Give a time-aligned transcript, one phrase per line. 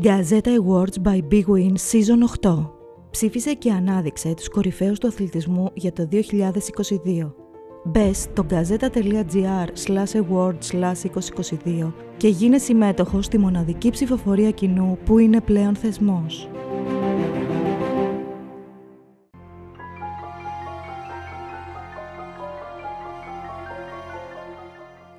[0.00, 2.70] Gazeta Awards by Big Win Season 8
[3.10, 6.20] Ψήφισε και ανάδειξε τους κορυφαίους του αθλητισμού για το 2022.
[7.84, 10.94] Μπες στο gazeta.gr slash awards slash
[11.84, 16.48] 2022 και γίνε συμμέτοχος στη μοναδική ψηφοφορία κοινού που είναι πλέον θεσμός.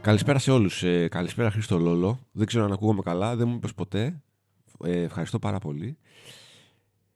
[0.02, 0.84] Καλησπέρα σε όλους.
[0.84, 2.20] Ε, καλησπέρα Χρήστο Λόλο.
[2.32, 4.20] Δεν ξέρω αν ακούγομαι καλά, δεν μου είπες ποτέ.
[4.84, 5.97] Ε, ευχαριστώ πάρα πολύ.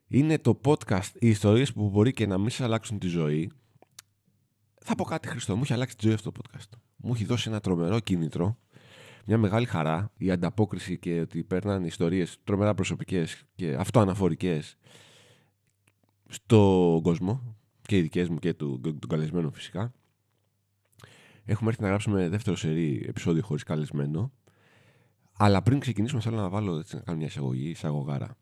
[0.08, 3.50] Είναι το podcast οι ιστορίες που μπορεί και να μην σε αλλάξουν τη ζωή.
[4.82, 6.78] Θα πω κάτι Χριστό, μου έχει αλλάξει τη ζωή αυτό το podcast.
[6.96, 8.58] Μου έχει δώσει ένα τρομερό κίνητρο,
[9.26, 14.76] μια μεγάλη χαρά, η ανταπόκριση και ότι παίρναν ιστορίες τρομερά προσωπικές και αυτοαναφορικές
[16.28, 19.92] στον κόσμο και οι δικές μου και του, του καλεσμένου φυσικά.
[21.44, 24.32] Έχουμε έρθει να γράψουμε δεύτερο σερί επεισόδιο χωρίς καλεσμένο.
[25.42, 28.36] Αλλά πριν ξεκινήσουμε, θέλω να βάλω έτσι, να κάνω μια εισαγωγή, εισαγωγάρα.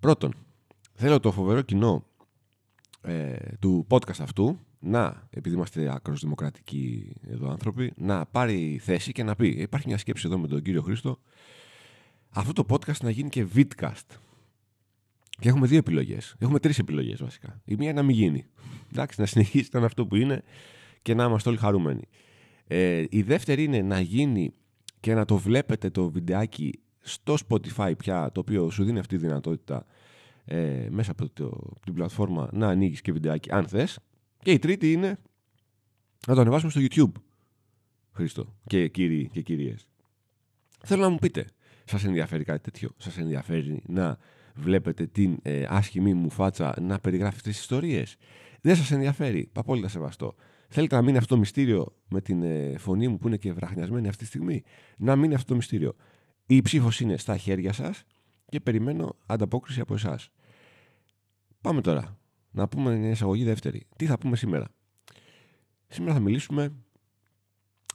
[0.00, 0.34] Πρώτον,
[0.94, 2.04] θέλω το φοβερό κοινό
[3.00, 9.22] ε, του podcast αυτού να, επειδή είμαστε άκρως δημοκρατικοί εδώ άνθρωποι, να πάρει θέση και
[9.22, 11.18] να πει: Υπάρχει μια σκέψη εδώ με τον κύριο Χρήστο.
[12.28, 14.16] Αυτό το podcast να γίνει και vidcast.
[15.38, 16.34] Και έχουμε δύο επιλογές.
[16.38, 17.60] Έχουμε τρεις επιλογές βασικά.
[17.64, 18.46] Η μία να μην γίνει.
[18.92, 20.42] Εντάξει, να συνεχίσει να αυτό που είναι
[21.02, 22.08] και να είμαστε όλοι χαρούμενοι.
[22.66, 24.54] Ε, η δεύτερη είναι να γίνει
[25.04, 29.26] και να το βλέπετε το βιντεάκι στο Spotify πια, το οποίο σου δίνει αυτή τη
[29.26, 29.86] δυνατότητα
[30.44, 33.98] ε, μέσα από το, την πλατφόρμα να ανοίγεις και βιντεάκι αν θες.
[34.42, 35.18] Και η τρίτη είναι
[36.26, 37.20] να το ανεβάσουμε στο YouTube.
[38.12, 39.88] Χρήστο και κύριοι και κυρίες.
[40.84, 41.46] Θέλω να μου πείτε,
[41.84, 44.18] σας ενδιαφέρει κάτι τέτοιο, σας ενδιαφέρει να
[44.54, 48.16] βλέπετε την ε, άσχημη μου φάτσα να περιγράφει τις ιστορίες;
[48.60, 50.34] Δεν σας ενδιαφέρει, απόλυτα σεβαστό.
[50.74, 54.08] Θέλετε να μείνει αυτό το μυστήριο με την ε, φωνή μου που είναι και βραχνιασμένη
[54.08, 54.62] αυτή τη στιγμή;
[54.96, 55.94] Να μείνει αυτό το μυστήριο.
[56.46, 58.04] Η ψήφο είναι στα χέρια σας
[58.48, 60.28] και περιμένω ανταπόκριση από εσάς.
[61.60, 62.18] Πάμε τώρα.
[62.50, 63.86] Να πούμε μια εισαγωγή δεύτερη.
[63.96, 64.68] Τι θα πούμε σήμερα;
[65.86, 66.72] Σήμερα θα μιλήσουμε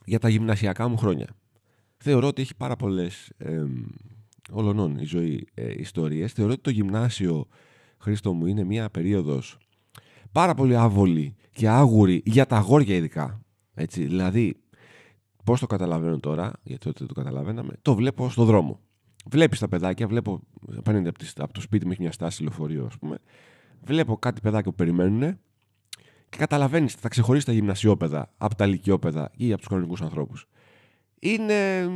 [0.05, 1.27] για τα γυμνασιακά μου χρόνια.
[1.97, 3.65] Θεωρώ ότι έχει πάρα πολλές ε,
[4.51, 6.33] ολονών η ζωή ε, ιστορίες.
[6.33, 7.47] Θεωρώ ότι το γυμνάσιο,
[7.97, 9.57] Χρήστο μου, είναι μια περίοδος
[10.31, 13.41] πάρα πολύ άβολη και άγουρη για τα αγόρια ειδικά.
[13.73, 14.55] Έτσι, δηλαδή,
[15.43, 18.79] πώς το καταλαβαίνω τώρα, γιατί τότε το καταλαβαίναμε, το βλέπω στο δρόμο.
[19.25, 20.39] Βλέπεις τα παιδάκια, βλέπω,
[20.83, 23.17] παίρνετε από, το σπίτι μου, έχει μια στάση λεωφορείο, ας πούμε.
[23.83, 25.39] Βλέπω κάτι παιδάκια που περιμένουν
[26.29, 30.47] και καταλαβαίνεις, θα ξεχωρίσει τα γυμνασιόπαιδα από τα ηλικιόπαιδα ή από τους κανονικούς ανθρώπους.
[31.19, 31.89] Είναι,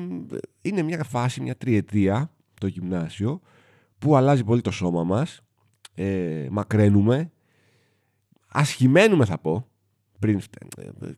[0.62, 3.42] είναι μια φάση, μια τριετία το γυμνάσιο
[4.00, 5.42] που αλλάζει πολύ το σώμα μας,
[5.94, 7.32] ε, μακραίνουμε,
[8.54, 9.68] ασχημένουμε θα πω,
[10.20, 10.42] πριν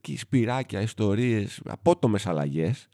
[0.02, 2.88] και σπυράκια, ιστορίες, απότομες αλλαγές.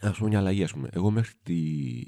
[0.00, 0.88] Ας πούμε μια αλλαγή, ας πούμε.
[0.92, 2.02] Εγώ μέχρι τη,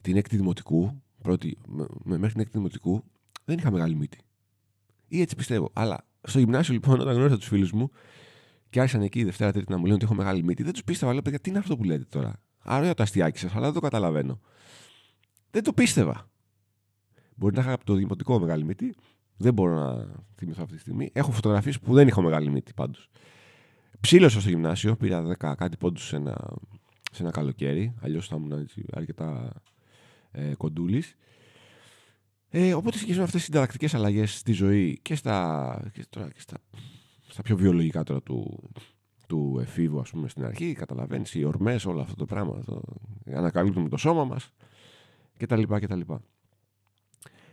[0.00, 1.58] την έκτη δημοτικού, πρώτη,
[2.04, 3.04] μέχρι την έκτη δημοτικού,
[3.44, 4.18] δεν είχα μεγάλη μύτη.
[5.08, 5.70] Ή έτσι πιστεύω.
[5.72, 7.90] Αλλά στο γυμνάσιο λοιπόν, όταν γνώρισα τους φίλους μου
[8.70, 10.84] και άρχισαν εκεί η Δευτέρα Τρίτη να μου λένε ότι έχω μεγάλη μύτη, δεν τους
[10.84, 11.12] πίστευα.
[11.12, 13.80] Λέω, παιδιά, τι είναι αυτό που λέτε τώρα; Άρα το αστιάκι σας, αλλά δεν το
[13.80, 14.40] καταλαβαίνω.
[15.50, 16.30] Δεν το πίστευα.
[17.34, 18.94] Μπορεί να είχα από το δημοτικό μεγάλη μύτη,
[19.42, 21.10] δεν μπορώ να θυμηθώ αυτή τη στιγμή.
[21.12, 23.08] Έχω φωτογραφίες που δεν είχα μεγάλη μύτη πάντως.
[24.00, 26.56] Ψήλωσα στο γυμνάσιο, πήρα 10 κάτι πόντους σε ένα,
[27.12, 27.94] σε ένα καλοκαίρι.
[28.00, 29.52] Αλλιώς θα ήμουν αρκετά
[30.30, 31.14] ε, κοντούλης.
[32.48, 36.56] Ε, οπότε συνεχίζουν αυτές οι συνταρακτικέ αλλαγές στη ζωή και στα, και τώρα, και στα,
[37.28, 38.70] στα πιο βιολογικά τώρα του,
[39.26, 40.72] του εφήβου, ας πούμε, στην αρχή.
[40.72, 42.62] Καταλαβαίνεις, οι ορμές, όλο αυτό το πράγμα.
[42.64, 42.82] Το,
[43.32, 44.50] ανακαλύπτουμε το σώμα μας
[45.36, 45.62] κτλ.
[45.62, 46.00] κτλ.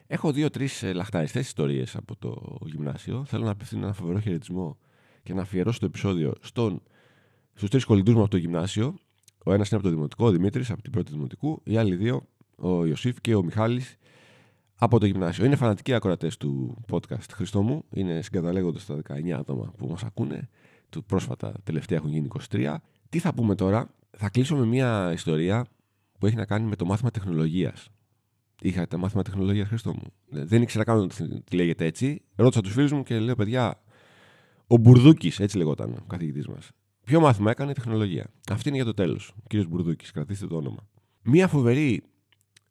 [0.08, 3.26] Έχω δύο-τρεις ε, λαχταριστές ιστορίες από το γυμνάσιο.
[3.26, 4.78] Θέλω να απευθύνω ένα φοβερό χαιρετισμό
[5.24, 6.34] και να αφιερώσω το επεισόδιο
[7.54, 8.96] στους τρεις κολλητούς μου από το γυμνάσιο.
[9.46, 11.62] Ο ένας είναι από το Δημοτικό, ο Δημήτρης από την πρώτη Δημοτικού.
[11.64, 13.96] Οι άλλοι δύο, ο Ιωσήφ και ο Μιχάλης
[14.76, 15.46] από το γυμνάσιο.
[15.46, 17.84] Είναι φανατικοί ακροατές του podcast Χριστό μου.
[17.90, 20.50] Είναι συγκαταλέγοντα τα 19 άτομα που μας ακούνε.
[20.90, 22.76] Του πρόσφατα τελευταία έχουν γίνει 23.
[23.10, 25.66] Τι θα πούμε τώρα; Θα κλείσω με μια ιστορία
[26.20, 27.90] που έχει να κάνει με το μάθημα τεχνολογίας
[28.62, 30.14] είχα τα μάθημα τεχνολογίας Χριστό μου.
[30.40, 32.22] Ε, δεν ήξερα καν ότι τι λέγεται έτσι.
[32.36, 33.84] Ρώτησα τους φίλους μου και λέω, παιδιά,
[34.68, 36.72] ο Μπουρδούκης, έτσι λεγόταν ο καθηγητής μας.
[37.04, 39.34] Ποιο μάθημα έκανε τεχνολογία; Αυτή είναι για το τέλος.
[39.38, 40.90] Ο κύριος Μπουρδούκης, κρατήστε το όνομα.
[41.24, 42.04] Μία φοβερή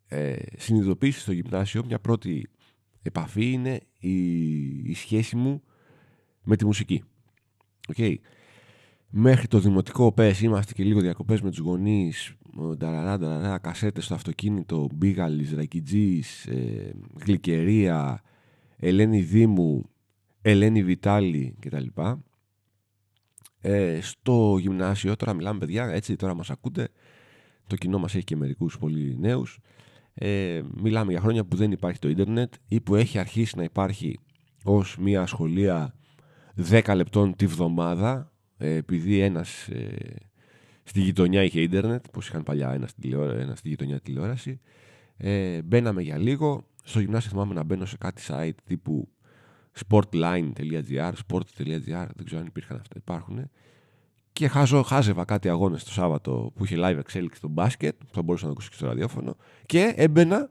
[0.06, 2.48] ε, συνειδητοποίηση στο γυμνάσιο, μια πρώτη
[3.02, 5.62] επαφή είναι η, η σχέση μου
[6.44, 7.04] με τη μουσική.
[7.96, 8.14] Okay.
[9.10, 12.34] Μέχρι το δημοτικό πες είμαστε και λίγο διακοπές με τους γονείς
[12.76, 16.92] νταραρά, νταραρά, κασέτες στο αυτοκίνητο, Μπίγαλης, Ρακιτζής, ε,
[17.24, 18.22] Γλυκερία,
[18.76, 19.90] Ελένη Δήμου,
[20.42, 21.86] Ελένη Βιτάλη κτλ.
[23.60, 26.88] Ε, στο γυμνάσιο, τώρα μιλάμε παιδιά, έτσι τώρα μας ακούτε,
[27.66, 29.58] το κοινό μας έχει και μερικούς πολύ νέους.
[30.14, 34.18] Ε, μιλάμε για χρόνια που δεν υπάρχει το ίντερνετ ή που έχει αρχίσει να υπάρχει
[34.64, 35.94] ως μια ασχολία
[36.70, 40.16] 10 λεπτών τη βδομάδα ε, επειδή ένας ε,
[40.82, 44.56] στη γειτονιά είχε ίντερνετ, πως είχαν παλιά ένα στη, ένα στη γειτονιά τηλεόρασης.
[45.16, 46.66] Ε, μπαίναμε για λίγο.
[46.84, 49.08] Στο γυμνάσιο θυμάμαι να μπαίνω σε κάτι site τύπου
[49.88, 53.50] sportline.gr, sport.gr, δεν ξέρω αν υπήρχαν αυτά, υπάρχουν.
[54.32, 58.46] Και χάζω, χάζευα κάτι αγώνες το Σάββατο που είχε live εξέλιξη στο μπάσκετ, θα μπορούσα
[58.46, 59.36] να ακούσει και στο ραδιόφωνο.
[59.66, 60.50] Και έμπαινα,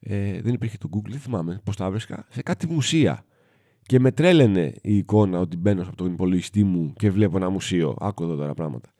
[0.00, 3.24] ε, δεν υπήρχε το Google, δεν θυμάμαι πώς τα βρίσκα, σε κάτι μουσεία.
[3.82, 7.96] Και με τρέλαινε η εικόνα ότι μπαίνω από τον υπολογιστή μου και βλέπω ένα μουσείο.
[8.00, 8.92] Άκου εδώ τώρα πράγματα.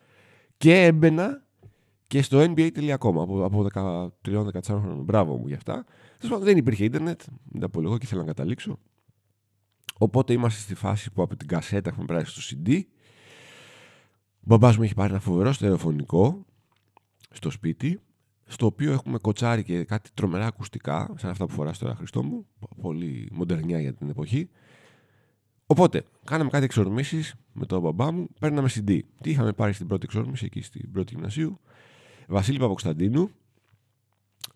[0.57, 1.47] Και έμπαινα
[2.07, 4.11] και στο NBA.com από, από 13-14
[4.63, 5.03] χρόνια.
[5.03, 5.85] Μπράβο μου γι' αυτά.
[6.41, 8.79] Δεν υπήρχε ίντερνετ, δεν τα πω εγώ και ήθελα να καταλήξω.
[9.99, 12.81] Οπότε είμαστε στη φάση που από την κασέτα έχουμε περάσει στο CD.
[14.41, 16.45] Ο μπαμπάς μου έχει πάρει ένα φοβερό στερεοφωνικό
[17.31, 18.01] στο σπίτι,
[18.45, 22.47] στο οποίο έχουμε κοτσάρει και κάτι τρομερά ακουστικά, σαν αυτά που φοράς τώρα Χριστό μου,
[22.81, 24.49] πολύ μοντερνιά για την εποχή.
[25.67, 29.01] Οπότε, κάναμε κάτι εξορμήσεις με τον μπαμπά μου, παίρναμε CD.
[29.21, 31.61] Τι είχαμε πάρει στην πρώτη εξορμήση, εκεί στην πρώτη γυμνασίου.
[32.29, 33.31] Βασίλη Παποκσταντίνου.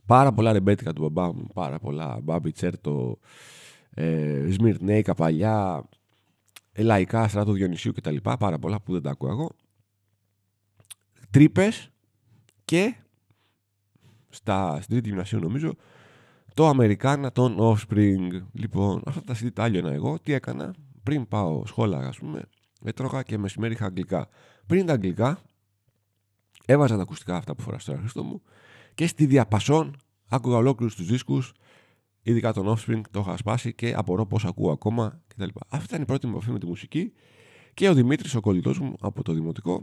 [0.07, 2.21] Πάρα πολλά ρεμπέτικα του μπαμπά μου, πάρα πολλά.
[2.23, 3.19] Μπάμπι Τσέρτο,
[3.91, 5.89] ε, Σμυρνέικα παλιά,
[6.77, 8.17] λαϊκά, στράτο Διονυσίου κτλ.
[8.17, 9.51] Πάρα πολλά που δεν τα ακούω εγώ.
[11.31, 11.91] Τρύπες
[12.65, 12.97] και
[14.29, 15.75] στα, στην τρίτη γυμνασίου νομίζω
[16.55, 18.29] το Αμερικάνα των Offspring.
[18.53, 20.19] Λοιπόν, αυτά τα CD τα εγώ.
[20.19, 20.75] Τι έκανα,
[21.07, 22.43] πριν πάω σχόλα, ας πούμε,
[22.85, 24.29] έτρωγα και μεσημέρι είχα αγγλικά.
[24.67, 25.43] Πριν τα αγγλικά,
[26.67, 28.43] έβαζα τα ακουστικά αυτά που φοράς στο Χριστό μου
[28.95, 29.97] και στη διαπασόν
[30.29, 31.53] άκουγα ολόκληρους τους δίσκους,
[32.23, 35.49] ειδικά τον Offspring, το είχα σπάσει και απορώ πώς ακούω ακόμα κτλ.
[35.69, 37.13] Αυτή ήταν η πρώτη μου επαφή με τη μουσική
[37.75, 39.83] και ο Δημήτρης, ο κολλητός μου από το δημοτικό,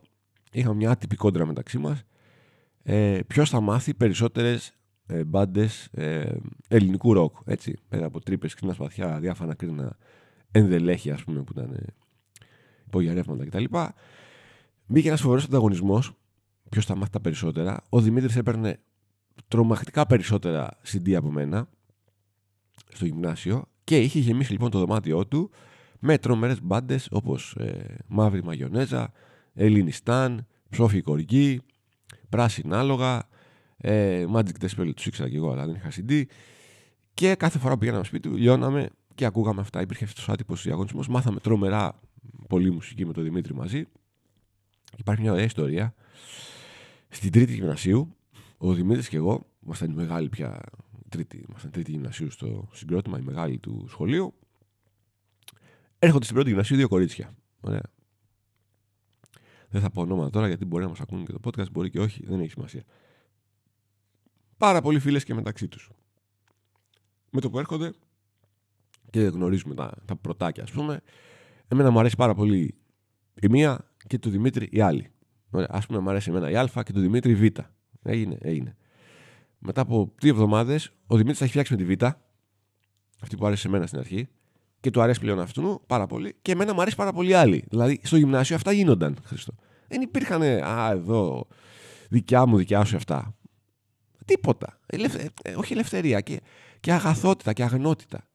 [0.51, 2.03] είχαμε μια άτυπη κόντρα μεταξύ μας.
[2.83, 4.73] Ε, Ποιος θα μάθει περισσότερες
[5.07, 6.35] ε, μπάντες ε,
[6.67, 7.35] ελληνικού ροκ.
[7.45, 9.97] Έτσι, πέρα από τρύπες, ξύνα σπαθιά, διάφανα κρίνα
[10.53, 11.85] ενδελέχη, ας πούμε, που ήταν ε,
[12.85, 13.63] υπογειαρεύματα κτλ.
[14.85, 16.11] Μπήκε ένας φοβερός ανταγωνισμός.
[16.69, 17.83] Ποιος θα μάθει τα περισσότερα.
[17.89, 18.79] Ο Δημήτρης έπαιρνε
[19.47, 21.67] τρομακτικά περισσότερα CD από μένα
[22.93, 25.51] στο γυμνάσιο και είχε γεμίσει λοιπόν το δωμάτιό του
[25.99, 29.11] με τρομερές μπάντες όπως ε, Μαύρη Μαγιονέζα,
[29.53, 31.61] Ελληνιστάν, Ψόφι Κοργή,
[32.29, 33.27] Πράσινα Άλογα,
[33.77, 36.23] ε, Magic Spell τους ήξερα και εγώ, αλλά δεν είχα CD.
[37.13, 39.81] Και κάθε φορά που πήγαμε σπίτι του, λιώναμε και ακούγαμε αυτά.
[39.81, 41.07] Υπήρχε αυτός ο άτυπος διαγωνισμός.
[41.07, 41.99] Μάθαμε τρομερά
[42.47, 43.85] πολύ μουσική με τον Δημήτρη μαζί.
[44.97, 45.95] Υπάρχει μια ωραία ιστορία.
[47.09, 48.15] Στην τρίτη γυμνασίου,
[48.57, 50.61] ο Δημήτρης και εγώ, ήμασταν η μεγάλη πια
[51.09, 54.33] τρίτη, ήμασταν τρίτη γυμνασίου στο συγκρότημα, η μεγάλη του σχολείου.
[55.99, 57.35] Έρχονται στην πρώτη γυμνασίου δύο κορίτσια.
[57.61, 57.81] Ωραία.
[59.69, 61.99] Δεν θα πω ονόματα τώρα γιατί μπορεί να μας ακούνε και το podcast, μπορεί και
[61.99, 62.83] όχι, δεν έχει σημασία.
[64.57, 65.89] Πάρα πολλοί φίλες και μεταξύ τους.
[67.29, 67.93] Με το που έρχονται,
[69.13, 71.01] και γνωρίζουμε τα, τα πρωτάκια, ας πούμε.
[71.67, 72.75] Εμένα μου αρέσει πάρα πολύ
[73.41, 75.11] η μία και του Δημήτρη η άλλη.
[75.51, 77.59] Α πούμε, μου αρέσει εμένα η Α και του Δημήτρη η Β.
[78.03, 78.75] Έγινε, έγινε.
[79.57, 82.03] Μετά από δύο εβδομάδες, ο Δημήτρης θα έχει φτιάξει με τη Β.
[83.21, 84.27] Αυτή που άρεσε σε μένα στην αρχή.
[84.79, 86.35] Και του αρέσει πλέον αυτού πάρα πολύ.
[86.41, 87.63] Και εμένα μου αρέσει πάρα πολύ άλλη.
[87.69, 89.53] Δηλαδή, στο γυμνάσιο αυτά γίνονταν, Χριστό.
[89.87, 91.47] Δεν υπήρχαν, α, εδώ,
[92.09, 93.35] δικιά μου, δικιά σου αυτά.
[94.25, 94.79] Τίποτα.
[94.85, 95.29] Ελευθε...
[95.43, 96.21] Ε, όχι ελευθερία.
[96.21, 96.41] Και,
[96.79, 98.27] και αγαθότητα και αγνότητα.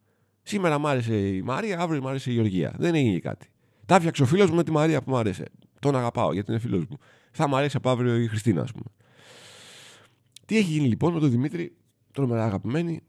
[0.48, 2.74] Σήμερα μ' άρεσε η Μαρία, αύριο μ' άρεσε η Γεωργία.
[2.78, 3.48] Δεν έγινε κάτι.
[3.86, 5.44] Τα έφτιαξε ο φίλος μου με τη Μαρία που μου άρεσε.
[5.80, 6.98] Τον αγαπάω γιατί είναι φίλος μου.
[7.30, 8.84] Θα μου αρέσει από αύριο η Χριστίνα, ας πούμε.
[10.46, 11.76] Τι έχει γίνει λοιπόν με τον Δημήτρη,
[12.12, 13.00] τρομερά αγαπημένη.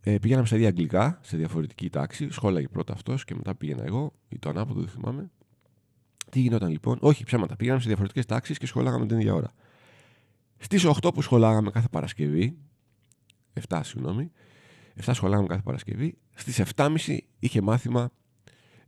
[0.00, 2.30] Ε, πηγαίναμε σε δύο αγγλικά, σε διαφορετική τάξη.
[2.30, 5.30] Σχόλαγε πρώτα αυτός και μετά πήγαινα εγώ, ή το ανάποδο, δεν θυμάμαι.
[6.30, 7.56] Τι γινόταν λοιπόν, Όχι ψέματα.
[7.56, 9.52] Πήγαμε σε διαφορετικές τάξεις και σχόλαγαμε την ίδια ώρα.
[10.58, 12.58] Στις 8 που σχολάγαμε κάθε Παρασκευή,
[13.68, 14.30] 7 συγγνώμη,
[15.04, 16.18] 7 σχολάγαμε κάθε Παρασκευή.
[16.40, 18.10] Στις 7.30 είχε μάθημα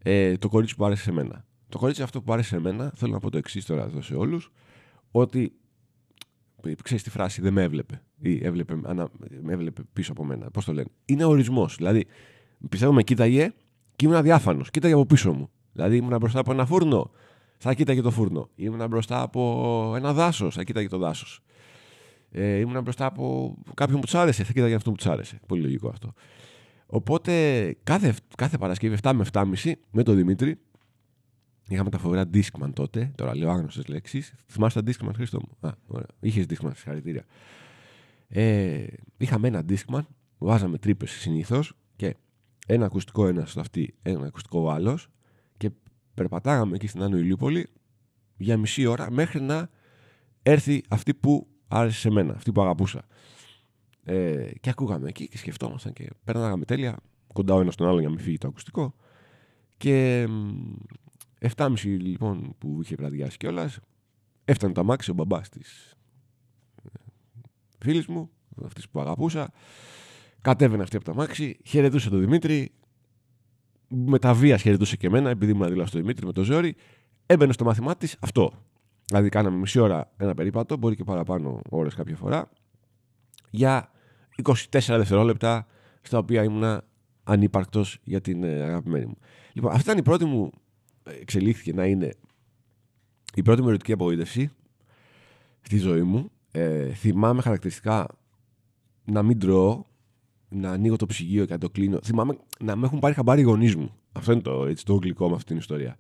[0.02, 1.44] ε, το κορίτσι που άρεσε σε μένα.
[1.68, 4.14] Το κορίτσι αυτό που άρεσε σε μένα, θέλω να πω το εξής τώρα εδώ σε
[4.14, 4.52] όλους,
[5.10, 5.56] ότι
[6.82, 9.08] ξέρεις τη φράση δεν με έβλεπε ή έβλεπε, ανα,
[9.42, 10.50] με έβλεπε πίσω από μένα.
[10.50, 10.88] Πώς το λένε.
[11.04, 11.76] Είναι ορισμός.
[11.76, 12.06] Δηλαδή,
[12.68, 13.52] πιστεύω με κοίταγε
[13.96, 14.70] και ήμουν αδιάφανος.
[14.70, 15.50] Κοίταγε από πίσω μου.
[15.72, 17.10] Δηλαδή, ήμουν μπροστά από ένα φούρνο.
[17.58, 18.48] Θα κοίταγε το φούρνο.
[18.54, 20.54] Ήμουν μπροστά από ένα δάσος.
[20.54, 21.40] Θα κοίταγε το δάσος.
[22.30, 24.44] Ε, ήμουν μπροστά από κάποιον που τους άρεσε.
[24.44, 25.40] Θα κοίταγε αυτό που τους άρεσε.
[25.46, 26.14] Πολύ λογικό αυτό.
[26.94, 27.32] Οπότε
[27.82, 30.58] κάθε, κάθε Παρασκευή 7 με 7.30 με τον Δημήτρη
[31.68, 33.12] είχαμε τα φοβερά Discman τότε.
[33.14, 34.34] Τώρα λέω άγνωστες λέξεις.
[34.46, 36.06] Θυμάσαι τα Discman, Χρήστο μου; Α, ωραία.
[36.20, 37.24] Είχες Discman, συγχαρητήρια.
[38.28, 38.84] Ε,
[39.16, 40.00] είχαμε ένα Discman,
[40.38, 42.16] βάζαμε τρύπες συνήθως και
[42.66, 44.98] ένα ακουστικό ένας στο αυτή, ένα ακουστικό άλλο
[45.56, 45.70] και
[46.14, 47.66] περπατάγαμε εκεί στην Άνω Ηλιούπολη
[48.36, 49.68] για μισή ώρα μέχρι να
[50.42, 53.02] έρθει αυτή που άρεσε σε μένα, αυτή που αγαπούσα.
[54.04, 56.96] Ε, και ακούγαμε εκεί και σκεφτόμασταν και παίρναγαμε τέλεια
[57.32, 58.94] κοντά ο ένας στον άλλο για να μην φύγει το ακουστικό.
[59.76, 60.28] Και
[61.56, 63.78] 7.30 λοιπόν που είχε βραδιάσει κιόλας,
[64.44, 65.94] έφτανε το αμάξι ο μπαμπάς της
[66.84, 66.88] ε,
[67.78, 68.30] φίλης μου,
[68.64, 69.52] αυτής που αγαπούσα.
[70.40, 72.72] Κατέβαινε αυτή από το αμάξι, χαιρετούσε τον Δημήτρη.
[73.94, 76.74] Με τα βία χαιρετούσε και εμένα, επειδή ήμουν δίπλα στο Δημήτρη με το ζόρι.
[77.26, 78.52] Έμπαινε στο μάθημά της αυτό.
[79.04, 82.50] Δηλαδή, κάναμε μισή ώρα ένα περίπατο, μπορεί και παραπάνω ώρες κάποια φορά,
[83.52, 83.90] για
[84.42, 85.66] 24 δευτερόλεπτα,
[86.02, 86.84] στα οποία ήμουνα
[87.24, 89.16] ανύπαρκτος για την ε, αγαπημένη μου.
[89.52, 90.50] Λοιπόν, αυτή ήταν η πρώτη μου.
[91.20, 92.14] Εξελίχθηκε να είναι
[93.34, 94.50] η πρώτη μου ερωτική απογοήτευση
[95.60, 96.30] στη ζωή μου.
[96.50, 98.06] Ε, θυμάμαι χαρακτηριστικά
[99.04, 99.84] να μην τρώω,
[100.48, 101.98] να ανοίγω το ψυγείο και να το κλείνω.
[102.04, 103.96] Θυμάμαι να με έχουν πάρει χαμπάρι οι γονείς μου.
[104.12, 105.96] Αυτό είναι το, έτσι, το γλυκό με αυτή την ιστορία.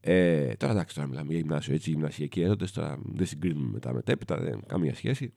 [0.00, 2.72] Ε, τώρα εντάξει, τώρα μιλάμε για γυμνάσιο, έτσι, γυμνασιακοί έρωτες.
[2.72, 5.32] Τώρα δεν συγκρίνουμε με τα μετέπειτα, δεν έχει καμία σχέση.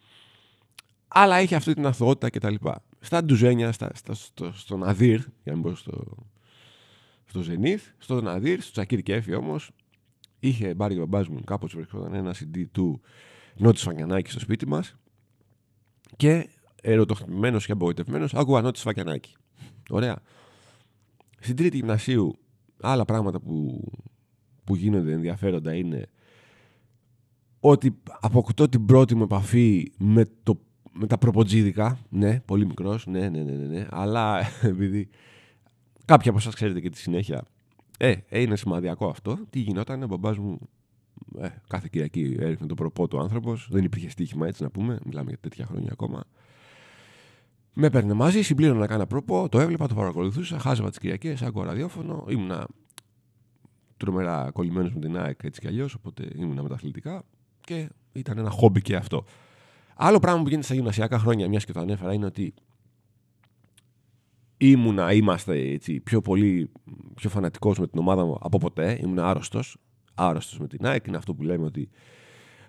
[1.16, 2.56] Αλλά έχει αυτή την αθωότητα κτλ.
[3.00, 6.04] Στα ντουζένια, στα, στα, στο, στο Ναδύρ, για να μην πω στο,
[7.26, 9.72] στο Ζενήθ, στο Ναδύρ, στο Τσακίρ Κέφι όμως,
[10.40, 13.02] είχε πάρει ο μπαμπά μου κάπω βρισκόταν ένα CD του
[13.56, 14.96] Νότι Φακιανάκη στο σπίτι μας
[16.18, 16.50] και
[16.82, 19.36] ερωτοχτημένο και απογοητευμένος, άκουγα Νότι Φακιανάκη.
[19.90, 20.18] Ωραία.
[21.40, 22.38] Στην τρίτη γυμνασίου,
[22.82, 23.84] άλλα πράγματα που,
[24.64, 26.06] που γίνονται ενδιαφέροντα είναι
[27.60, 30.60] ότι αποκτώ την πρώτη μου επαφή με, το,
[30.94, 31.98] με τα προποτζίδικα.
[32.10, 33.88] Ναι, πολύ μικρός, ναι, ναι, ναι, ναι, ναι.
[33.90, 35.10] Αλλά επειδή
[36.06, 37.44] κάποια από εσάς ξέρετε και τη συνέχεια,
[37.98, 39.38] ε, ε, είναι σημαδιακό αυτό.
[39.50, 40.60] Τι γινόταν, ο μπαμπάς μου
[41.40, 43.68] ε, κάθε Κυριακή έριχνε το προπό του άνθρωπος.
[43.72, 45.00] Δεν υπήρχε στοίχημα έτσι να πούμε.
[45.06, 46.24] Μιλάμε για τέτοια χρόνια ακόμα.
[47.74, 51.66] Με έπαιρνε μαζί, συμπλήρωνα να κάνω προπό, το έβλεπα, το παρακολουθούσα, χάζευα τις Κυριακές, άκουγα
[51.66, 52.26] ραδιόφωνο.
[52.30, 52.68] Ήμουνα
[53.98, 57.24] τρομερά κολλημένος με την ΑΕΚ έτσι κι αλλιώς, οπότε ήμουνα μεταθλητικά
[57.62, 59.26] και ήταν ένα χόμπι και αυτό.
[59.96, 62.54] Άλλο πράγμα που γίνεται στα γυμνασιακά χρόνια, μιας και το ανέφερα, είναι ότι
[64.58, 66.72] ήμουνα, είμαστε έτσι, πιο πολύ
[67.16, 69.00] πιο φανατικός με την ομάδα μου από ποτέ.
[69.02, 69.78] Ήμουν άρρωστος.
[70.14, 71.08] Άρρωστος με την ΑΕΚ.
[71.08, 71.90] Είναι αυτό που λέμε ότι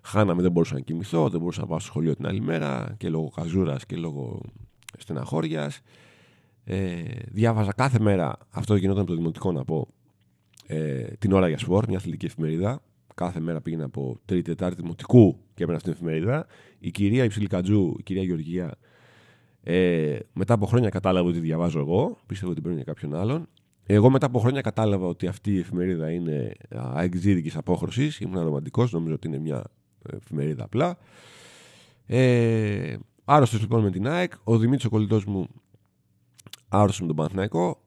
[0.02, 3.08] χάναμε, δεν μπορούσα να κοιμηθώ, δεν μπορούσα να πάω στο σχολείο την άλλη μέρα και
[3.08, 4.40] λόγω καζούρας και λόγω
[4.98, 5.80] στεναχώριας.
[6.64, 9.88] Ε, διάβαζα κάθε μέρα, αυτό γινόταν από το δημοτικό να πω,
[10.66, 12.82] ε, την ώρα για σπορ, μια αθλητική εφημερίδα.
[13.14, 16.46] Κάθε μέρα πήγαινα από τρίτη, τετάρτη δημοτικού και έπαιρνα αυτή την εφημερίδα.
[16.78, 18.74] Η κυρία Υψηλικατζού, η κυρία Γεωργία,
[19.62, 22.18] ε, μετά από χρόνια κατάλαβα ότι διαβάζω εγώ.
[22.26, 23.48] Πίστευα ότι παίρνει για κάποιον άλλον.
[23.86, 28.20] Εγώ μετά από χρόνια κατάλαβα ότι αυτή η εφημερίδα είναι αεξίδικη απόχρωσης.
[28.20, 29.64] Ήμουν ρομαντικός, νομίζω ότι είναι μια
[30.12, 30.98] εφημερίδα απλά.
[32.06, 34.32] Ε, άρρωστος λοιπόν με την ΑΕΚ.
[34.44, 35.48] Ο Δημήτρης ο κολλητός μου
[36.68, 37.82] άρρωστος με τον Παναθηναϊκό.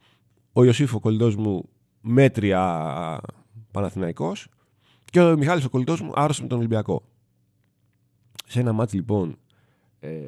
[0.54, 1.70] Ο Ιωσήφ ο κολλητός μου
[2.02, 3.20] μέτρια
[3.72, 4.48] Παναθηναϊκός.
[5.12, 7.04] Και ο Μιχάλης ο κολλητός μου άρρωστο με τον Ολυμπιακό.
[8.46, 9.38] Σε ένα μάτι λοιπόν
[10.00, 10.20] ε,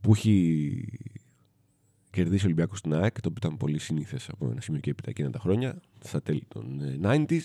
[0.00, 0.84] που έχει
[2.10, 5.10] κερδίσει ο Ολυμπιακός στην ΑΕΚ, το οποίο ήταν πολύ συνήθες από ένα σημείο και έπειτα
[5.10, 7.30] εκείνα τα χρόνια, στα τέλη των 90s.
[7.30, 7.38] Ε,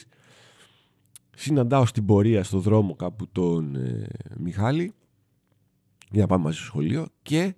[1.38, 4.94] Συναντάω στην πορεία στο δρόμο κάπου τον ε, Μιχάλη
[6.12, 7.56] για να πάμε μαζί στο σχολείο και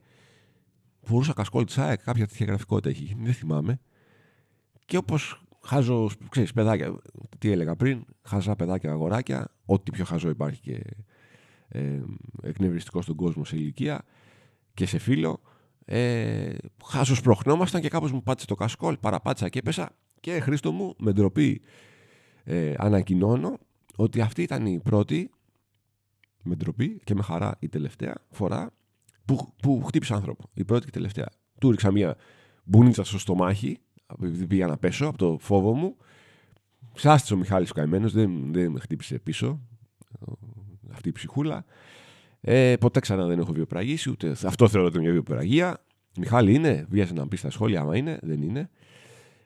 [1.02, 3.80] φορούσα κασκόλ τη ΑΕΚ, κάποια τέτοια γραφικότητα έχει, δεν θυμάμαι.
[4.86, 6.98] Και όπως χάζω, ξέρεις, παιδάκια,
[7.48, 10.82] τι έλεγα πριν, χαζά παιδάκια, αγοράκια, ό,τι πιο χαζό υπάρχει και
[11.68, 12.02] ε,
[12.42, 14.04] εκνευριστικό στον κόσμο σε ηλικία
[14.74, 15.42] και σε φίλο.
[15.86, 20.96] Ε, χάσο προχνόμασταν και κάπως μου πάτησε το κασκόλ, παραπάτησα και έπεσα και Χρήστο μου
[20.98, 21.62] με ντροπή
[22.44, 23.58] ε, ανακοινώνω
[23.96, 25.30] ότι αυτή ήταν η πρώτη
[26.44, 28.72] με ντροπή και με χαρά η τελευταία φορά
[29.26, 30.50] που, που χτύπησε άνθρωπο.
[30.54, 31.30] Η πρώτη και τελευταία.
[31.60, 32.18] Του ρίξα μία
[32.64, 33.78] μπουνίτσα στο στομάχι
[34.24, 35.96] επειδή πήγα να πέσω από το φόβο μου.
[36.98, 39.62] Ξάστησε ο Μιχάλης ο καημένος, δεν, δεν με χτύπησε πίσω
[40.92, 41.66] αυτή η ψυχούλα.
[42.42, 45.84] Ε, ποτέ ξανά δεν έχω βιοπραγήσει, ούτε αυτό θεωρώ ότι είναι μια βιοπραγία.
[46.18, 48.70] Μιχάλη είναι, βίασε να πει στα σχόλια άμα είναι, δεν είναι.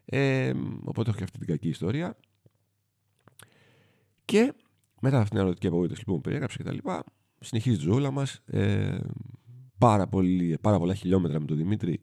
[0.05, 0.53] Ε,
[0.83, 2.17] οπότε έχω και αυτή την κακή ιστορία.
[4.25, 4.53] Και
[5.01, 7.03] μετά αυτήν την ερωτική απογοήτευση λοιπόν, που περιέγραψε και τα λοιπά,
[7.39, 8.41] συνεχίζει τη ζούλα μας.
[8.45, 8.97] Ε,
[9.77, 10.09] πάρα,
[10.61, 12.01] πάρα πολλά χιλιόμετρα με τον Δημήτρη,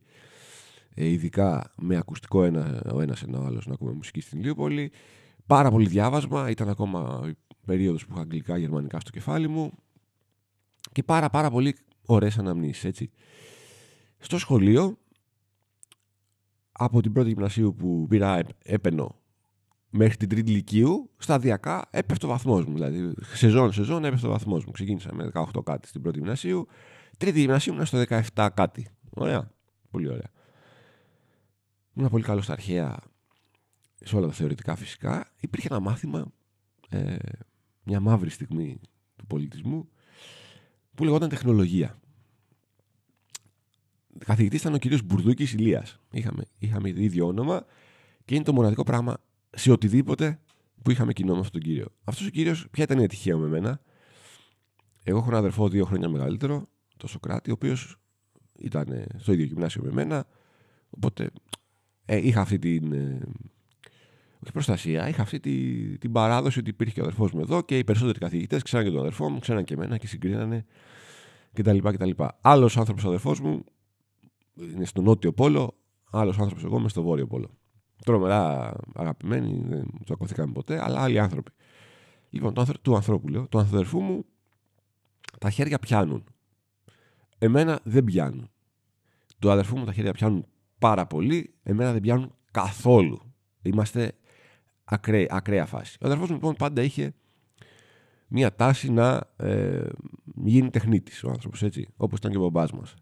[0.94, 4.92] ε, ειδικά με ακουστικό ένα, ο ένας ένα ο άλλος να ακούμε μουσική στην Λίωπολη.
[5.48, 7.36] Πάρα πολύ διάβασμα, ήταν ακόμα η
[7.66, 9.72] περίοδος που είχα αγγλικά γερμανικά στο κεφάλι μου
[10.92, 11.76] και πάρα πάρα πολύ
[12.06, 13.10] ωραίες αναμνήσεις έτσι.
[14.18, 14.98] Στο σχολείο
[16.72, 19.14] από την πρώτη γυμνασίου που πήρα έπαινο
[19.90, 22.74] μέχρι την τρίτη ηλικίου, σταδιακά έπεφτε ο βαθμός μου.
[22.74, 24.70] Δηλαδή, σεζόν, σεζόν έπεφτε ο βαθμός μου.
[24.70, 26.66] Ξεκίνησα με 18 κάτι στην πρώτη γυμνασίου.
[27.18, 28.88] Τρίτη γυμνασίου ήμουν στο 17 κάτι.
[29.10, 29.50] Ωραία.
[29.90, 30.30] Πολύ ωραία.
[31.94, 32.98] Ήμουν πολύ καλός στα αρχαία,
[34.04, 35.32] σε όλα τα θεωρητικά φυσικά.
[35.40, 36.32] Υπήρχε ένα μάθημα,
[36.88, 37.16] ε,
[37.84, 38.80] μια μαύρη στιγμή
[39.16, 39.88] του πολιτισμού,
[40.94, 41.98] που λεγόταν τεχνολογία.
[44.18, 45.98] Καθηγητής ήταν ο κύριος Μπουρδούκης Ηλίας.
[46.10, 47.64] Είχαμε, είχαμε ίδιο όνομα
[48.24, 49.16] και είναι το μοναδικό πράγμα
[49.50, 50.40] σε οτιδήποτε
[50.82, 51.86] που είχαμε κοινό με αυτόν τον κύριο.
[52.04, 53.80] Αυτός ο κύριος, ποια ήταν η ατυχία με μένα.
[55.02, 57.96] Εγώ έχω ένα αδερφό δύο χρόνια μεγαλύτερο, το Σοκράτη, ο οποίος
[58.58, 60.26] ήταν στο ίδιο γυμνάσιο με μένα.
[60.90, 61.30] Οπότε
[62.04, 62.94] ε, είχα αυτή την.
[64.38, 67.78] Ε, όχι προστασία, είχα αυτή τη, την παράδοση ότι υπήρχε ο αδερφός μου εδώ και
[67.78, 70.64] οι περισσότεροι καθηγητές ξέραν και τον αδερφό μου, ξέραν και εμένα και συγκρίνανε
[71.52, 71.78] κτλ.
[71.78, 72.10] κτλ.
[72.40, 73.64] Άλλος άνθρωπος αδερφός μου
[74.54, 75.74] είναι στο νότιο πόλο,
[76.10, 77.50] άλλος άνθρωπος εγώ είμαι στο βόρειο πόλο.
[78.04, 81.50] Τρομερά αγαπημένοι, δεν τσακωθήκαμε ποτέ, αλλά άλλοι άνθρωποι.
[82.30, 84.24] Λοιπόν, το, του ανθρώπου λέω, του αδερφού μου
[85.38, 86.24] τα χέρια πιάνουν.
[87.38, 88.50] Εμένα δεν πιάνουν.
[89.38, 90.46] Του αδερφού μου τα χέρια πιάνουν
[90.78, 93.20] πάρα πολύ, εμένα δεν πιάνουν καθόλου.
[93.62, 94.12] Είμαστε
[94.88, 95.98] ακραία, ακραία φάση.
[96.00, 97.14] Ο αδερφός μου λοιπόν πάντα είχε
[98.28, 99.86] μία τάση να ε,
[100.44, 102.94] γίνει τεχνίτης ο άνθρωπος, έτσι, όπως ήταν και ο μπαμπάς μας.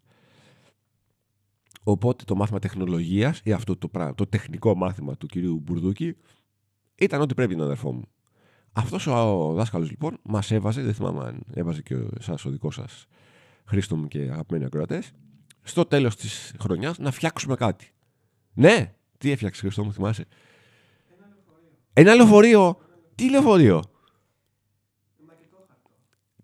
[1.82, 6.16] Οπότε το μάθημα τεχνολογίας ή αυτό το, το τεχνικό μάθημα του κυρίου Μπουρδούκη
[6.94, 8.04] ήταν ό,τι πρέπει τον αδερφό μου.
[8.72, 13.06] Αυτός ο δάσκαλος λοιπόν μας έβαζε, δεν θυμάμαι αν έβαζε και εσάς ο δικός σας
[13.64, 15.12] Χρήστο μου και αγαπημένοι ακροατές,
[15.62, 17.90] στο τέλος της χρονιάς να φτιάξουμε κάτι.
[18.54, 20.26] Ναι, τι έφτιαξε Χρήστο μου, θυμάσαι;
[21.98, 22.60] Ένα λεωφορείο.
[22.60, 22.80] Ένα λεωφορείο.
[23.14, 23.82] Τι λεωφορείο;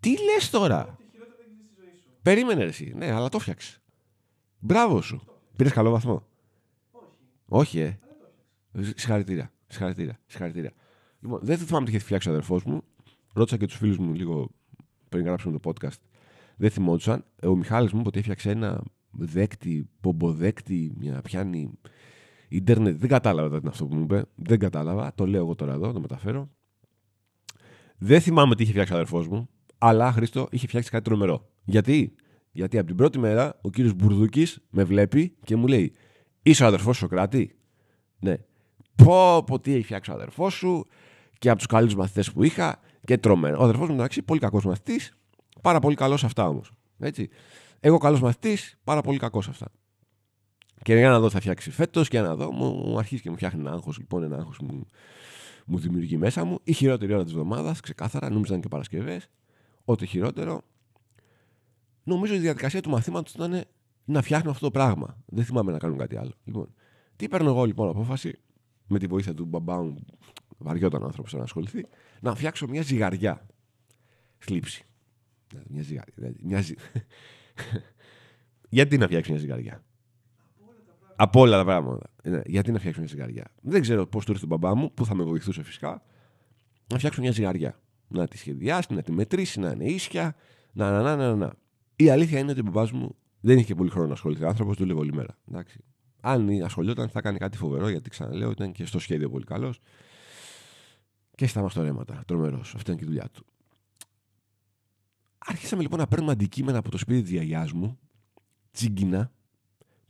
[0.00, 0.98] Τι λες τώρα;
[2.22, 2.92] Περίμενε εσύ.
[2.96, 3.80] Ναι, αλλά το φτιάξε.
[4.58, 5.20] Μπράβο σου.
[5.56, 6.26] Πήρες καλό βαθμό.
[6.90, 7.08] Όχι.
[7.48, 7.98] Όχι, ε.
[8.80, 9.52] Συγχαρητήρια.
[9.66, 10.18] Συγχαρητήρια.
[10.26, 10.72] Συγχαρητήρια.
[11.20, 12.82] Λοιπόν, δεν θυμάμαι τι είχε φτιάξει ο αδερφός μου.
[13.34, 14.50] Ρώτησα και τους φίλους μου λίγο
[15.08, 16.00] πριν γράψουμε το podcast.
[16.56, 17.24] Δεν θυμόντουσαν.
[17.42, 21.78] Ο Μιχάλης μου είπε ότι έφτιαξε ένα δέκτη, πομποδέκτη, μια πιάνει
[22.56, 22.98] ίντερνετ.
[22.98, 24.24] Δεν κατάλαβα τι είναι αυτό που μου είπε.
[24.34, 25.12] Δεν κατάλαβα.
[25.14, 26.50] Το λέω εγώ τώρα εδώ, το μεταφέρω.
[27.98, 31.48] Δεν θυμάμαι τι είχε φτιάξει ο αδερφός μου, αλλά Χρήστο είχε φτιάξει κάτι τρομερό.
[31.64, 32.14] Γιατί;
[32.52, 35.92] Γιατί από την πρώτη μέρα ο κύριος Μπουρδούκης με βλέπει και μου λέει:
[36.42, 37.56] Είσαι ο αδερφός Σοκράτη;
[38.18, 38.36] Ναι.
[38.94, 40.86] Πω, πω, τι έχει φτιάξει ο αδερφός σου
[41.38, 43.60] και από τους καλύτερους μαθητές που είχα και τρομερό.
[43.60, 45.16] Ο αδερφός μου εντάξει, πολύ κακός μαθητής,
[45.60, 46.72] πάρα πολύ καλός σε αυτά όμως.
[46.98, 47.28] Έτσι.
[47.80, 49.66] Εγώ καλός μαθητής, πάρα πολύ κακός σε αυτά.
[50.82, 53.36] Και για να δω, θα φτιάξει φέτος και για να δω, μου αρχίζει και μου
[53.36, 53.98] φτιάχνει ένα άγχος.
[53.98, 54.88] Λοιπόν, ένα άγχος μου,
[55.66, 56.58] μου δημιουργεί μέσα μου.
[56.62, 59.28] Η χειρότερη ώρα της εβδομάδας, ξεκάθαρα, νόμιζαν και Παρασκευές.
[59.84, 60.62] Ό,τι χειρότερο.
[62.04, 63.64] Νομίζω η διαδικασία του μαθήματος ήταν
[64.04, 65.22] να φτιάχνω αυτό το πράγμα.
[65.26, 66.32] Δεν θυμάμαι να κάνω κάτι άλλο.
[66.44, 66.74] Λοιπόν,
[67.16, 68.38] τι παίρνω εγώ λοιπόν απόφαση,
[68.86, 70.04] με τη βοήθεια του μπαμπά μου,
[70.58, 71.86] βαριόταν ο άνθρωπος να ασχοληθεί,
[72.20, 73.46] να φτιάξω μια ζυγαριά.
[74.38, 74.84] Θλίψη.
[75.68, 76.12] Μια ζυγαριά.
[76.16, 76.64] Δηλαδή, μια
[78.68, 79.84] Γιατί να φτιάξει μια ζυγαριά.
[81.22, 82.10] Από όλα τα πράγματα.
[82.22, 83.44] Ναι, γιατί να φτιάξω μια ζυγαριά.
[83.62, 86.02] Δεν ξέρω πώς του ήρθε τον μπαμπά μου, που θα με βοηθούσε φυσικά,
[86.86, 87.80] να φτιάξω μια ζυγαριά.
[88.08, 90.34] Να τη σχεδιάσει, να τη μετρήσει, να είναι ίσια.
[90.72, 91.52] Να, να, να, να, να.
[91.96, 94.44] Η αλήθεια είναι ότι ο μπαμπάς μου δεν είχε πολύ χρόνο να ασχοληθεί.
[94.44, 95.38] Ο άνθρωπος δούλευε όλη μέρα.
[95.48, 95.84] Εντάξει.
[96.20, 99.80] Αν ασχολιόταν, θα κάνει κάτι φοβερό, γιατί ξαναλέω, ήταν και στο σχέδιο πολύ καλός.
[101.34, 102.22] Και στα μαστορέματα.
[102.26, 102.74] Τρομερός.
[102.74, 103.44] Αυτή ήταν και η δουλειά του.
[105.38, 107.98] Άρχισαμε λοιπόν να παίρνουμε αντικείμενα από το σπίτι της γιαγιάς μου,
[108.70, 109.32] τσίγκινα,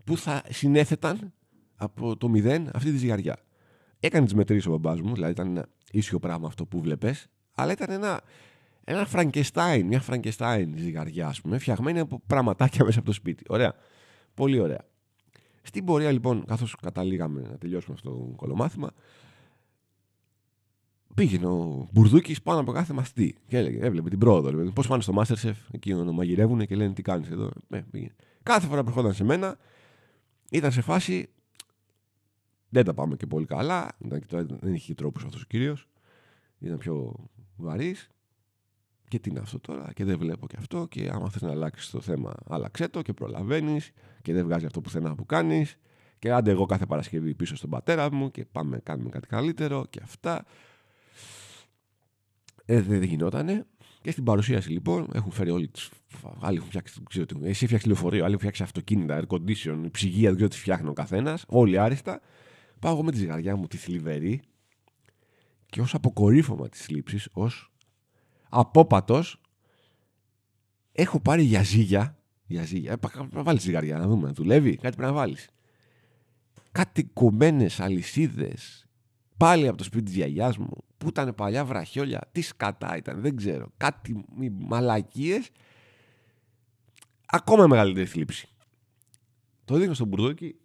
[0.05, 1.33] που θα συνέθεταν
[1.77, 3.37] από το μηδέν αυτή τη ζυγαριά.
[4.01, 7.15] Έκανε τις μετρήσεις ο μπαμπάς μου, δηλαδή ήταν ένα ίσιο πράγμα αυτό που βλέπει,
[7.55, 8.21] αλλά ήταν ένα,
[8.85, 13.45] ένα Φραγκεστάιν, μια Φραγκεστάιν ζυγαριά, ας πούμε, φτιαγμένη από πραγματάκια μέσα από το σπίτι.
[13.49, 13.75] Ωραία.
[14.35, 14.85] Πολύ ωραία.
[15.63, 18.91] Στην πορεία λοιπόν, καθώς καταλήγαμε να τελειώσουμε αυτό το κολομάθημα,
[21.15, 24.49] πήγαινε ο Μπουρδούκης πάνω από κάθε μαθητή και έλεγε, έβλεπε την πρόοδο.
[24.49, 27.51] Δηλαδή, Πώς πάνε στο Masterchef, εκεί να μαγειρεύουν και λένε τι κάνεις εδώ.
[27.71, 27.81] Ε,
[28.43, 29.57] κάθε φορά που ερχόταν σε μένα,
[30.53, 31.29] ήταν σε φάση.
[32.69, 33.89] Δεν τα πάμε και πολύ καλά.
[33.99, 35.89] δεν είχε τρόπου αυτός ο κύριος.
[36.59, 37.15] Ήταν πιο
[37.57, 38.09] βαρύς.
[39.09, 40.87] Και τι είναι αυτό τώρα, και δεν βλέπω και αυτό.
[40.87, 43.93] Και άμα θες να αλλάξεις το θέμα, άλλαξε το και προλαβαίνεις.
[44.23, 45.77] Και δεν βγάζει αυτό που θέλει που κάνεις.
[46.19, 50.01] Και άντε εγώ κάθε Παρασκευή πίσω στον πατέρα μου και πάμε κάνουμε κάτι καλύτερο και
[50.03, 50.45] αυτά.
[52.65, 53.67] Ε, δεν γινότανε.
[54.03, 55.91] Και στην παρουσίαση λοιπόν έχουν φέρει όλοι τις.
[56.41, 57.03] Άλλοι έχουν φτιάξει.
[57.09, 60.89] Ξέρω, εσύ φτιάξεις λεωφορείο, άλλοι έχουν φτιάξει αυτοκίνητα, air condition, ψυγεία, δεν ξέρω τι φτιάχνει
[60.89, 61.45] ο καθένας.
[61.49, 62.21] Όλοι άριστα.
[62.79, 64.43] Πάω εγώ με τη ζυγαριά μου τη θλιβερή
[65.67, 67.73] και ως αποκορύφωμα της θλίψης, ως
[68.49, 69.41] απόπατος,
[70.93, 72.17] έχω πάρει για ζύγια.
[72.47, 72.93] Για ζύγια.
[72.93, 72.97] Ε,
[73.31, 74.31] να βάλεις ζυγαριά, να δούμε.
[74.31, 75.49] Δουλεύει, κάτι πρέπει να βάλεις.
[76.73, 78.87] Κάτι κομμένε αλυσίδες.
[79.37, 83.37] Πάλι από το σπίτι της γιαγιάς μου που ήταν παλιά βραχιόλια, τι σκατά ήταν, δεν
[83.37, 83.73] ξέρω.
[83.77, 84.25] Κάτι
[84.59, 85.51] μαλακίες.
[87.27, 88.49] Ακόμα μεγαλύτερη θλίψη.
[89.65, 90.57] Το δείχνω στον Μπουρδόκι.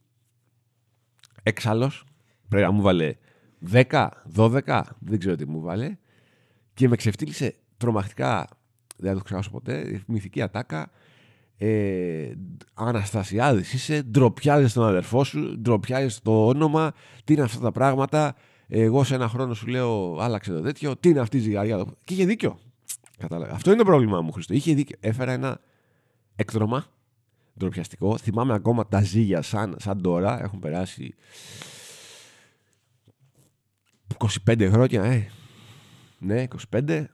[1.44, 2.04] Έξαλλος.
[2.48, 3.16] Πρέπει να μου βάλε
[3.72, 5.98] 10, 12, δεν ξέρω τι μου βάλε.
[6.74, 8.48] Και με ξεφτύλισε τρομακτικά
[8.98, 10.02] δεν θα το ξεχάσω ποτέ.
[10.08, 10.90] Μυθική ατάκα.
[11.58, 12.32] Ε,
[12.74, 16.92] Αναστασιάδης είσαι, ντροπιάζεις τον αδερφό σου, ντροπιάζεις το όνομα,
[17.24, 18.36] τι είναι αυτά τα πράγματα.
[18.68, 21.86] Εγώ σε ένα χρόνο σου λέω άλλαξε το τέτοιο, τι είναι αυτή η ζυγαριά.
[22.04, 22.60] Και είχε δίκιο.
[23.18, 23.54] Κατάλαβα.
[23.54, 24.54] Αυτό είναι το πρόβλημά μου, Χριστό.
[24.54, 24.98] Είχε δίκιο.
[25.00, 25.60] Έφερα ένα
[26.36, 26.86] έκτρωμα
[27.58, 28.18] ντροπιαστικό.
[28.18, 30.44] Θυμάμαι ακόμα τα ζύγια σαν, σαν τώρα.
[30.44, 31.16] Έχουν περάσει
[34.46, 35.32] 25 χρόνια, ε.
[36.20, 37.06] Ναι, 25.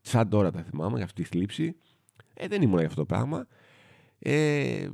[0.00, 1.76] Σαν τώρα τα θυμάμαι για αυτή τη θλίψη.
[2.34, 3.46] Ε, δεν ήμουν για αυτό το πράγμα.
[4.18, 4.88] Ε,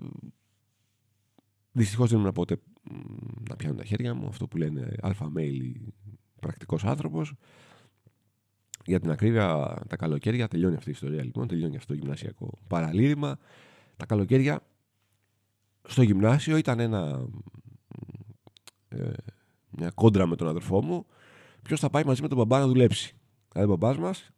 [1.77, 2.57] Δυστυχώς δεν ήμουν ποτέ
[3.49, 4.27] να πιάνω τα χέρια μου.
[4.27, 5.33] Αυτό που λένε αλφα
[6.41, 7.35] πρακτικός άνθρωπος.
[8.87, 11.49] Για την ακρίβεια, τα καλοκαίρια τελειώνει αυτή η ιστορία λοιπόν.
[11.49, 13.39] Τελειώνει αυτό το γυμνασιακό παραλήρημα.
[13.97, 14.61] Τα καλοκαίρια
[15.83, 17.27] στο γυμνάσιο ήταν ένα,
[18.89, 19.13] ε,
[19.71, 21.07] μια κόντρα με τον αδερφό μου.
[21.63, 23.17] Ποιος θα πάει μαζί με τον μπαμπά να δουλέψει;
[23.53, 24.31] Δηλαδή, ο μπαμπάς μας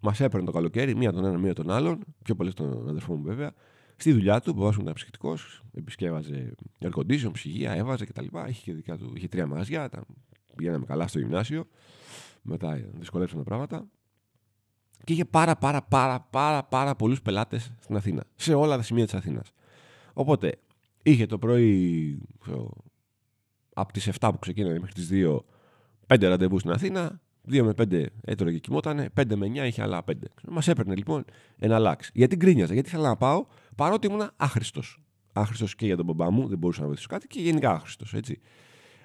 [0.00, 3.22] μας έπαιρνε το καλοκαίρι, μία τον ένα, μία τον άλλον, πιο πολύ τον αδερφό μου
[3.22, 3.52] βέβαια,
[4.00, 4.52] στη δουλειά του.
[4.56, 5.36] Ο μπαμπά μου ήταν ψυχτικό,
[5.72, 8.26] επισκέβαζε air condition, ψυγεία, έβαζε κτλ.
[8.48, 10.04] Είχε, και δικά του, είχε τρία μαγαζιά, ήταν,
[10.56, 11.64] πηγαίναμε καλά στο γυμνάσιο.
[12.42, 13.88] Μετά δυσκολεύσαν τα πράγματα.
[15.04, 18.24] Και είχε πάρα πάρα πάρα πάρα, πάρα πολλούς πελάτες στην Αθήνα.
[18.34, 19.52] Σε όλα τα σημεία της Αθήνας.
[20.12, 20.60] Οπότε
[21.02, 22.18] είχε το πρωί
[23.74, 25.38] από τις 7 που ξεκίνησε μέχρι τις 2
[26.06, 30.04] πέντε ραντεβού στην Αθήνα, 2 με 5 έτρωγε και κοιμότανε, 5 με 9 είχε άλλα
[30.06, 30.12] 5.
[30.48, 31.24] Μας έπαιρνε λοιπόν
[31.58, 32.10] ένα λάξ.
[32.14, 35.02] Γιατί γκρίνιαζα, γιατί ήθελα να πάω παρότι ήμουν άχρηστος.
[35.32, 38.14] Άχρηστος και για τον μπαμπά μου, δεν μπορούσα να βοηθήσω κάτι και γενικά άχρηστος.
[38.14, 38.40] Έτσι.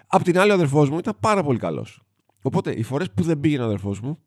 [0.08, 2.02] Απ' την άλλη, ο αδερφός μου ήταν πάρα πολύ καλός.
[2.41, 4.19] Οπότε οι φορές που δεν πήγαινε ο αδερφός μου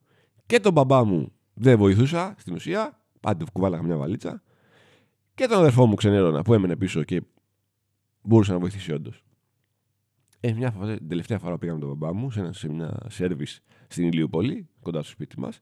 [0.47, 4.43] και τον μπαμπά μου δεν βοηθούσα στην ουσία, πάντε κουβάλαγα μια βαλίτσα,
[5.35, 7.23] και τον αδερφό μου ξενέρωνα που έμενε πίσω και
[8.23, 9.23] μπορούσε να βοηθήσει όντως.
[10.41, 13.63] Ε, μια φορά, την τελευταία φορά πήγαμε τον μπαμπά μου σε, ένα, σε μια σερβις
[13.89, 15.61] στην Ηλιούπολη, κοντά στο σπίτι μας.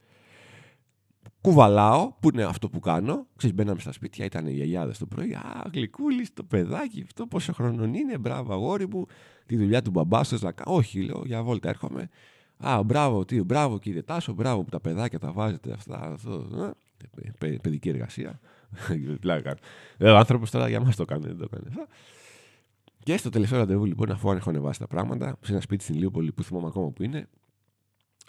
[1.41, 3.27] Κουβαλάω, που είναι αυτό που κάνω.
[3.37, 5.35] Ξέρεις, μπαίναμε στα σπίτια, ήταν οι γιαγιάδες το πρωί.
[5.35, 9.07] Α, γλυκούλης, το παιδάκι, αυτό πόσο χρόνο είναι, μπράβο, αγόρι μου.
[9.47, 10.77] Τη δουλειά του μπαμπά σας να κάνω.
[10.77, 12.09] Όχι, λέω, για βόλτα έρχομαι.
[12.59, 16.01] Α, μπράβο, τι, μπράβο κύριε Τάσο, μπράβο που τα παιδάκια τα βάζετε αυτά.
[16.01, 16.47] Αυτό,
[17.39, 18.41] ε, παιδική εργασία.
[19.99, 21.67] Ε, ο άνθρωπος τώρα για μας το κάνει, δεν το κάνει.
[23.07, 26.33] Και στο τελευταίο ραντεβού, λοιπόν, αφού έχω ανεβάσει τα πράγματα, σε ένα σπίτι στην Λίωπολη
[26.33, 27.29] που θυμάμαι ακόμα που είναι,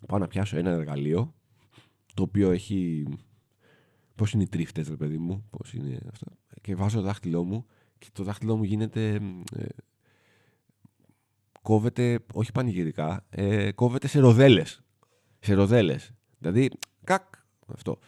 [0.08, 1.34] πάω να πιάσω ένα εργαλείο
[2.13, 3.08] το οποίο έχει.
[4.16, 6.26] Πώς είναι οι τρίφτες, ρε παιδί μου, πώς είναι αυτό.
[6.62, 7.66] Και βάζω το δάχτυλό μου
[7.98, 9.22] και το δάχτυλό μου γίνεται.
[9.56, 9.66] Ε,
[11.62, 14.82] κόβεται, όχι πανηγυρικά, ε, κόβεται σε ροδέλες.
[15.40, 16.12] Σε ροδέλες.
[16.38, 16.70] Δηλαδή,
[17.04, 17.24] κακ,
[17.74, 18.00] αυτό.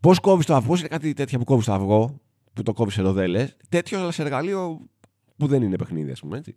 [0.00, 2.20] Πώς κόβεις το αυγό, είναι κάτι τέτοια που κόβεις το αυγό,
[2.52, 3.56] που το κόβεις σε ροδέλες.
[3.68, 4.88] Τέτοιο, αλλά σε εργαλείο
[5.40, 6.54] που δεν είναι παιχνίδι, ας πούμε έτσι.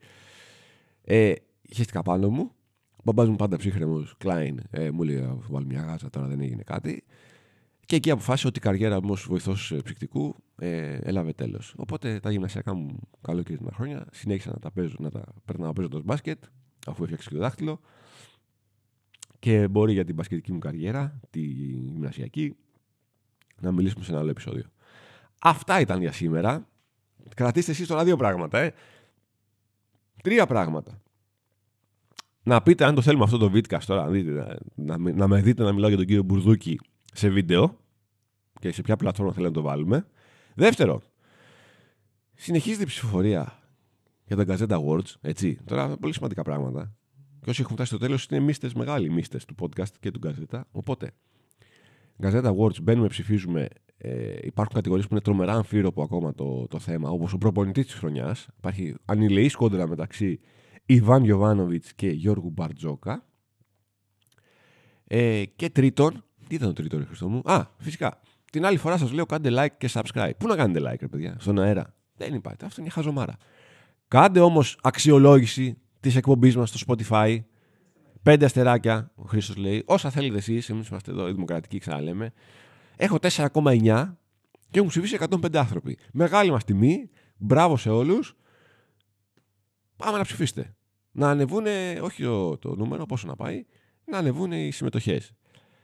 [1.04, 1.34] Ε,
[1.74, 2.52] χαίστηκα πάνω μου.
[2.96, 6.64] Ο μπαμπάς μου πάντα ψύχρεμος, Κλάιν, ε, μου λέει: Βάλει μια γάζα, τώρα δεν έγινε
[6.64, 7.04] κάτι.
[7.86, 11.74] Και εκεί αποφάσισε ότι η καριέρα μου ως βοηθός ε, ψυκτικού ε, έλαβε τέλος.
[11.78, 16.44] Οπότε τα γυμνασιακά μου καλοκαιρινά χρόνια συνέχισα να τα παίζω, να τα περνάω παίζοντα μπάσκετ,
[16.88, 17.80] αφού έφτιαξε και το δάχτυλο.
[19.40, 22.56] Και μπορεί για την μπασκετική μου καριέρα, τη γυμνασιακή,
[23.62, 24.64] να μιλήσουμε σε ένα άλλο επεισόδιο.
[25.42, 26.68] Αυτά ήταν για σήμερα.
[27.36, 28.74] Κρατήστε εσείς τώρα δύο πράγματα, ε.
[30.24, 31.02] Τρία πράγματα.
[32.44, 34.10] Να πείτε αν το θέλουμε αυτό το βίντεο τώρα,
[34.76, 36.80] να, να, να, με δείτε να μιλάω για τον κύριο Μπουρδούκη
[37.14, 37.78] σε βίντεο
[38.60, 40.08] και σε ποια πλατφόρμα θέλετε να το βάλουμε.
[40.56, 41.02] Δεύτερο,
[42.34, 43.60] συνεχίζεται η ψηφοφορία
[44.26, 45.60] για τα Gazette Awards, έτσι.
[45.66, 46.96] Τώρα πολύ σημαντικά πράγματα.
[47.42, 50.62] Και όσοι έχουν φτάσει στο τέλος είναι μίστε, μεγάλοι μίστε του podcast και του Gazeta.
[50.72, 51.12] Οπότε,
[52.22, 57.10] Gazeta Awards μπαίνουμε, ψηφίζουμε ε, υπάρχουν κατηγορίες που είναι τρομερά αμφίροπο ακόμα το, το θέμα,
[57.10, 58.48] όπως ο προπονητής της χρονιάς.
[58.58, 60.40] Υπάρχει ανηλεής κόντρα μεταξύ
[60.86, 63.26] Ιβάν Γιοβάνοβιτ και Γιώργου Μπαρτζόκα.
[65.08, 68.22] Ε, και τρίτον, τι ήταν το τρίτο, ρε Χριστό μου; Α, φυσικά.
[68.52, 70.32] Την άλλη φορά σας λέω κάντε like και subscribe.
[70.38, 72.66] Πού να κάνετε like, ρε παιδιά, στον αέρα; Δεν υπάρχει.
[72.66, 73.38] Αυτό είναι χαζομάρα.
[74.08, 77.40] Κάντε όμως αξιολόγηση της εκπομπής μας στο Spotify.
[78.24, 79.84] Πέντε αστεράκια, ο Χρήστος λέει.
[79.86, 82.34] Όσα θέλετε εσείς, εμείς είμαστε εδώ, οι δημοκρατικοί, ξαναλέμε.
[82.96, 84.14] Έχω 4,9
[84.70, 85.98] και έχουν ψηφίσει 105 άνθρωποι.
[86.14, 87.10] Μεγάλη μας τιμή.
[87.38, 88.36] Μπράβο σε όλους.
[89.96, 90.76] Πάμε να ψηφίσετε.
[91.12, 91.66] Να ανεβούν,
[92.02, 93.66] όχι το, το νούμερο, πόσο να πάει,
[94.06, 95.32] να ανεβούν οι συμμετοχές.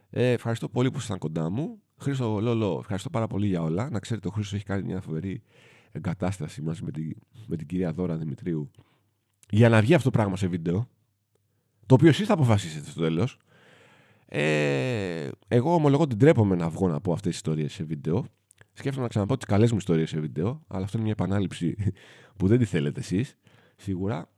[0.09, 1.81] Ε, ευχαριστώ πολύ που ήσασταν κοντά μου.
[1.97, 3.89] Χρήστο Λόλο, ευχαριστώ πάρα πολύ για όλα.
[3.89, 5.41] Να ξέρετε, ο Χρήστος έχει κάνει μια φοβερή
[5.91, 7.15] εγκατάσταση μαζί με την,
[7.47, 8.71] με την κυρία Δώρα Δημητρίου
[9.49, 10.89] για να βγει αυτό το πράγμα σε βίντεο.
[11.85, 13.37] Το οποίο εσείς θα αποφασίσετε στο τέλος.
[14.31, 18.25] Ε, εγώ ομολογώ ότι ντρέπομαι να βγω να πω αυτές τις ιστορίες σε βίντεο.
[18.73, 21.75] Σκέφτομαι να ξαναπώ τις καλές μου ιστορίες σε βίντεο, αλλά αυτό είναι μια επανάληψη
[22.37, 23.35] που δεν τη θέλετε εσείς,
[23.75, 24.29] σίγουρα.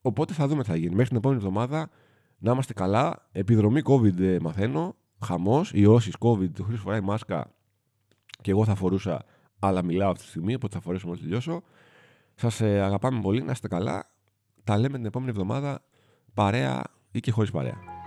[0.00, 0.94] Οπότε θα δούμε τι θα γίνει.
[0.94, 1.90] Μέχρι την επόμενη εβδομάδα
[2.38, 3.28] να είμαστε καλά.
[3.32, 4.96] Επιδρομή COVID ε, μαθαίνω.
[5.24, 5.72] Χαμός.
[5.74, 6.50] Ιώσεις COVID.
[6.50, 7.52] Το χρήσιμο φοράει μάσκα.
[8.42, 9.24] Και εγώ θα φορούσα,
[9.58, 11.62] αλλά μιλάω αυτή τη στιγμή, οπότε θα φορέσω μόλις τελειώσω.
[12.34, 14.10] Σας ε, αγαπάμε πολύ, να είστε καλά.
[14.64, 15.84] Τα λέμε την επόμενη εβδομάδα
[16.34, 17.97] παρέα ή και χωρίς παρέα.